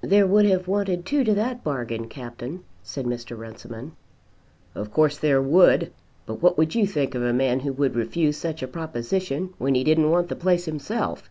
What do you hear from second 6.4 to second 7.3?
what would you think of